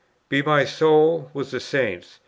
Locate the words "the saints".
1.51-2.17